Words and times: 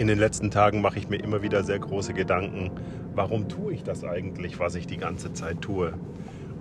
In 0.00 0.06
den 0.06 0.18
letzten 0.18 0.50
Tagen 0.50 0.80
mache 0.80 0.98
ich 0.98 1.10
mir 1.10 1.18
immer 1.18 1.42
wieder 1.42 1.62
sehr 1.62 1.78
große 1.78 2.14
Gedanken, 2.14 2.70
warum 3.14 3.50
tue 3.50 3.74
ich 3.74 3.82
das 3.82 4.02
eigentlich, 4.02 4.58
was 4.58 4.74
ich 4.74 4.86
die 4.86 4.96
ganze 4.96 5.34
Zeit 5.34 5.60
tue? 5.60 5.92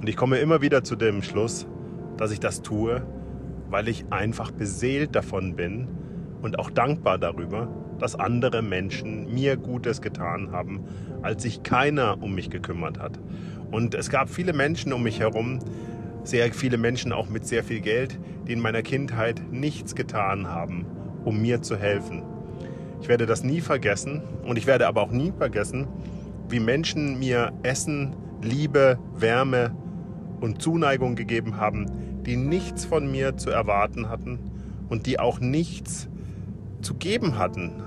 Und 0.00 0.08
ich 0.08 0.16
komme 0.16 0.38
immer 0.38 0.60
wieder 0.60 0.82
zu 0.82 0.96
dem 0.96 1.22
Schluss, 1.22 1.64
dass 2.16 2.32
ich 2.32 2.40
das 2.40 2.62
tue, 2.62 3.06
weil 3.70 3.86
ich 3.86 4.06
einfach 4.10 4.50
beseelt 4.50 5.14
davon 5.14 5.54
bin 5.54 5.86
und 6.42 6.58
auch 6.58 6.68
dankbar 6.68 7.16
darüber, 7.16 7.68
dass 8.00 8.16
andere 8.16 8.60
Menschen 8.60 9.32
mir 9.32 9.56
Gutes 9.56 10.02
getan 10.02 10.50
haben, 10.50 10.82
als 11.22 11.44
sich 11.44 11.62
keiner 11.62 12.20
um 12.20 12.34
mich 12.34 12.50
gekümmert 12.50 12.98
hat. 12.98 13.20
Und 13.70 13.94
es 13.94 14.10
gab 14.10 14.30
viele 14.30 14.52
Menschen 14.52 14.92
um 14.92 15.04
mich 15.04 15.20
herum, 15.20 15.60
sehr 16.24 16.52
viele 16.52 16.76
Menschen 16.76 17.12
auch 17.12 17.28
mit 17.28 17.46
sehr 17.46 17.62
viel 17.62 17.82
Geld, 17.82 18.18
die 18.48 18.52
in 18.54 18.60
meiner 18.60 18.82
Kindheit 18.82 19.40
nichts 19.52 19.94
getan 19.94 20.48
haben, 20.48 20.86
um 21.24 21.40
mir 21.40 21.62
zu 21.62 21.76
helfen. 21.76 22.24
Ich 23.00 23.08
werde 23.08 23.26
das 23.26 23.44
nie 23.44 23.60
vergessen 23.60 24.22
und 24.44 24.58
ich 24.58 24.66
werde 24.66 24.86
aber 24.86 25.02
auch 25.02 25.12
nie 25.12 25.32
vergessen, 25.36 25.86
wie 26.48 26.60
Menschen 26.60 27.18
mir 27.18 27.52
Essen, 27.62 28.16
Liebe, 28.42 28.98
Wärme 29.14 29.74
und 30.40 30.62
Zuneigung 30.62 31.14
gegeben 31.14 31.56
haben, 31.56 31.86
die 32.24 32.36
nichts 32.36 32.84
von 32.84 33.10
mir 33.10 33.36
zu 33.36 33.50
erwarten 33.50 34.08
hatten 34.08 34.38
und 34.88 35.06
die 35.06 35.18
auch 35.18 35.40
nichts 35.40 36.08
zu 36.80 36.94
geben 36.94 37.38
hatten. 37.38 37.82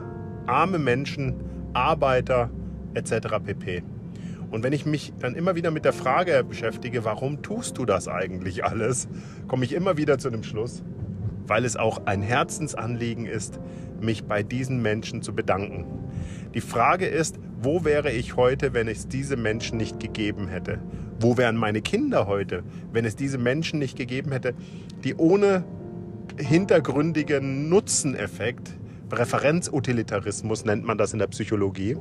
Arme 0.48 0.80
Menschen, 0.80 1.36
Arbeiter 1.74 2.50
etc. 2.94 3.40
pp. 3.44 3.84
Und 4.52 4.64
wenn 4.64 4.74
ich 4.74 4.86
mich 4.86 5.14
dann 5.20 5.36
immer 5.36 5.56
wieder 5.56 5.72
mit 5.72 5.86
der 5.86 5.94
Frage 5.94 6.44
beschäftige, 6.44 7.06
warum 7.06 7.42
tust 7.42 7.78
du 7.78 7.86
das 7.86 8.10
eigentlich 8.10 8.66
alles, 8.66 9.08
komme 9.48 9.64
ich 9.64 9.74
immer 9.74 9.96
wieder 9.96 10.18
zu 10.18 10.30
dem 10.30 10.44
Schluss, 10.44 10.84
weil 11.52 11.66
es 11.66 11.76
auch 11.76 12.06
ein 12.06 12.22
Herzensanliegen 12.22 13.26
ist, 13.26 13.60
mich 14.00 14.24
bei 14.24 14.42
diesen 14.42 14.82
Menschen 14.82 15.22
zu 15.22 15.36
bedanken. 15.36 15.86
Die 16.54 16.62
Frage 16.62 17.08
ist, 17.08 17.40
wo 17.62 17.84
wäre 17.84 18.10
ich 18.10 18.38
heute, 18.38 18.74
wenn 18.74 18.88
es 18.88 19.10
diese 19.10 19.36
Menschen 19.36 19.78
nicht 19.78 20.00
gegeben 20.00 20.48
hätte? 20.48 20.80
Wo 21.20 21.36
wären 21.36 21.58
meine 21.58 21.82
Kinder 21.82 22.26
heute, 22.26 22.64
wenn 22.94 23.04
es 23.04 23.18
diese 23.18 23.38
Menschen 23.38 23.80
nicht 23.80 23.98
gegeben 23.98 24.32
hätte, 24.32 24.54
die 25.04 25.14
ohne 25.16 25.66
hintergründigen 26.38 27.68
Nutzeneffekt, 27.68 28.72
Präferenzutilitarismus 29.10 30.64
nennt 30.64 30.86
man 30.86 30.98
das 30.98 31.12
in 31.12 31.20
der 31.20 31.28
Psychologie, 31.28 31.98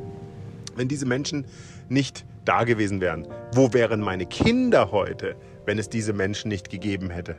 wenn 0.76 0.86
diese 0.86 1.06
Menschen 1.06 1.44
nicht 1.88 2.24
da 2.44 2.62
gewesen 2.62 3.00
wären? 3.00 3.26
Wo 3.52 3.72
wären 3.72 4.00
meine 4.00 4.26
Kinder 4.26 4.92
heute, 4.92 5.34
wenn 5.66 5.78
es 5.78 5.88
diese 5.88 6.12
Menschen 6.12 6.48
nicht 6.48 6.70
gegeben 6.70 7.10
hätte? 7.10 7.36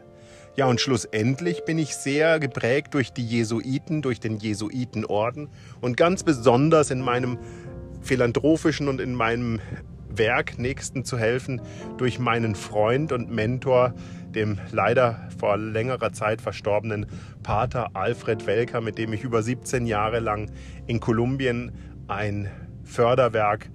Ja, 0.55 0.65
und 0.65 0.81
schlussendlich 0.81 1.63
bin 1.63 1.77
ich 1.77 1.95
sehr 1.95 2.39
geprägt 2.39 2.93
durch 2.93 3.13
die 3.13 3.25
Jesuiten, 3.25 4.01
durch 4.01 4.19
den 4.19 4.37
Jesuitenorden 4.37 5.49
und 5.79 5.95
ganz 5.95 6.23
besonders 6.23 6.91
in 6.91 6.99
meinem 6.99 7.39
philanthropischen 8.01 8.87
und 8.89 8.99
in 8.99 9.15
meinem 9.15 9.61
Werk 10.09 10.57
Nächsten 10.57 11.05
zu 11.05 11.17
helfen 11.17 11.61
durch 11.97 12.19
meinen 12.19 12.55
Freund 12.55 13.13
und 13.13 13.31
Mentor, 13.31 13.93
dem 14.35 14.59
leider 14.71 15.29
vor 15.39 15.57
längerer 15.57 16.11
Zeit 16.11 16.41
verstorbenen 16.41 17.05
Pater 17.43 17.91
Alfred 17.93 18.45
Welker, 18.45 18.81
mit 18.81 18.97
dem 18.97 19.13
ich 19.13 19.23
über 19.23 19.41
17 19.41 19.85
Jahre 19.85 20.19
lang 20.19 20.51
in 20.87 20.99
Kolumbien 20.99 21.71
ein 22.07 22.49
Förderwerk 22.83 23.69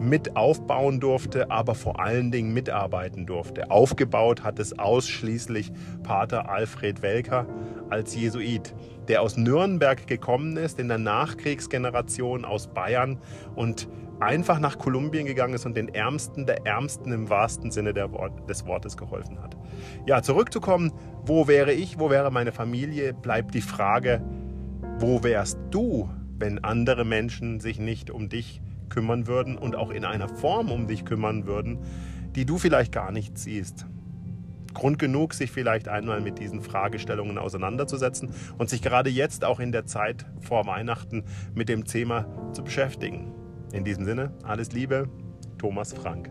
mit 0.00 0.36
aufbauen 0.36 1.00
durfte, 1.00 1.50
aber 1.50 1.74
vor 1.74 2.00
allen 2.00 2.30
Dingen 2.30 2.52
mitarbeiten 2.52 3.26
durfte. 3.26 3.70
Aufgebaut 3.70 4.42
hat 4.44 4.58
es 4.58 4.78
ausschließlich 4.78 5.72
Pater 6.02 6.48
Alfred 6.48 7.02
Welker 7.02 7.46
als 7.90 8.14
Jesuit, 8.14 8.74
der 9.08 9.22
aus 9.22 9.36
Nürnberg 9.36 10.06
gekommen 10.06 10.56
ist, 10.56 10.78
in 10.78 10.88
der 10.88 10.98
Nachkriegsgeneration 10.98 12.44
aus 12.44 12.68
Bayern 12.68 13.18
und 13.56 13.88
einfach 14.20 14.58
nach 14.58 14.78
Kolumbien 14.78 15.26
gegangen 15.26 15.54
ist 15.54 15.66
und 15.66 15.76
den 15.76 15.88
Ärmsten 15.88 16.46
der 16.46 16.66
Ärmsten 16.66 17.12
im 17.12 17.30
wahrsten 17.30 17.70
Sinne 17.70 17.94
Wort, 18.12 18.48
des 18.48 18.66
Wortes 18.66 18.96
geholfen 18.96 19.40
hat. 19.40 19.56
Ja, 20.06 20.22
zurückzukommen, 20.22 20.92
wo 21.24 21.48
wäre 21.48 21.72
ich, 21.72 21.98
wo 21.98 22.10
wäre 22.10 22.30
meine 22.30 22.52
Familie, 22.52 23.14
bleibt 23.14 23.54
die 23.54 23.60
Frage, 23.60 24.22
wo 24.98 25.22
wärst 25.22 25.58
du, 25.70 26.08
wenn 26.38 26.62
andere 26.64 27.04
Menschen 27.04 27.60
sich 27.60 27.78
nicht 27.78 28.10
um 28.10 28.28
dich 28.28 28.60
kümmern 28.90 29.26
würden 29.26 29.56
und 29.56 29.76
auch 29.76 29.90
in 29.90 30.04
einer 30.04 30.28
Form 30.28 30.70
um 30.70 30.86
dich 30.86 31.04
kümmern 31.04 31.46
würden, 31.46 31.78
die 32.34 32.44
du 32.44 32.58
vielleicht 32.58 32.92
gar 32.92 33.12
nicht 33.12 33.38
siehst. 33.38 33.86
Grund 34.74 34.98
genug, 34.98 35.34
sich 35.34 35.50
vielleicht 35.50 35.88
einmal 35.88 36.20
mit 36.20 36.38
diesen 36.38 36.60
Fragestellungen 36.60 37.38
auseinanderzusetzen 37.38 38.30
und 38.58 38.68
sich 38.68 38.82
gerade 38.82 39.10
jetzt 39.10 39.44
auch 39.44 39.60
in 39.60 39.72
der 39.72 39.86
Zeit 39.86 40.26
vor 40.40 40.66
Weihnachten 40.66 41.24
mit 41.54 41.68
dem 41.68 41.84
Thema 41.84 42.26
zu 42.52 42.62
beschäftigen. 42.62 43.32
In 43.72 43.84
diesem 43.84 44.04
Sinne, 44.04 44.32
alles 44.44 44.72
Liebe, 44.72 45.08
Thomas 45.58 45.92
Frank. 45.92 46.30